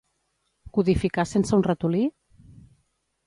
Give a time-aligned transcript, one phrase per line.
[0.77, 2.01] Codificar sense un ratolí?